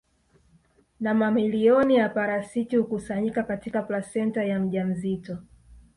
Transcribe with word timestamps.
Na 0.99 1.13
mamilioni 1.13 1.95
ya 1.95 2.09
parasiti 2.09 2.75
hukusanyika 2.77 3.43
katika 3.43 3.81
plasenta 3.81 4.43
ya 4.43 4.59
mjamzito 4.59 5.37